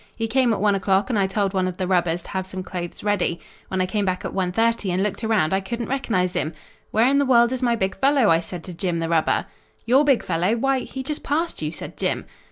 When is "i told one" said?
1.19-1.67